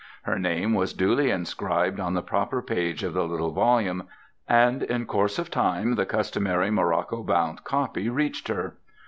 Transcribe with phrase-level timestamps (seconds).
[0.23, 4.07] Her name was duly inscribed on the proper page of the little volume,
[4.49, 8.77] and in course of time the customary morocco bound copy reached her.